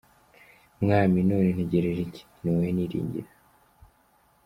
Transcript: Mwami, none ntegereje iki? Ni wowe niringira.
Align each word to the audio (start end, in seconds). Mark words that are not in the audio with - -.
Mwami, 0.81 1.17
none 1.29 1.49
ntegereje 1.55 2.01
iki? 2.07 2.21
Ni 2.41 2.49
wowe 2.51 2.69
niringira. 2.75 3.29